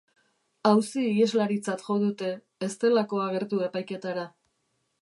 [0.69, 2.33] Auzi-iheslaritzat jo dute,
[2.69, 4.27] ez delako agertu epaiketara.